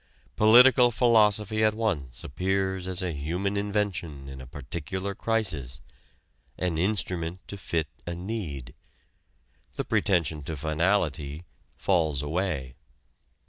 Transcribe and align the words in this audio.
Political 0.35 0.89
philosophy 0.89 1.63
at 1.63 1.75
once 1.75 2.23
appears 2.23 2.87
as 2.87 3.03
a 3.03 3.13
human 3.13 3.55
invention 3.55 4.27
in 4.27 4.41
a 4.41 4.47
particular 4.47 5.13
crisis 5.13 5.79
an 6.57 6.79
instrument 6.79 7.39
to 7.47 7.55
fit 7.55 7.87
a 8.07 8.15
need. 8.15 8.73
The 9.75 9.85
pretension 9.85 10.41
to 10.45 10.57
finality 10.57 11.43
falls 11.77 12.23
away. 12.23 12.73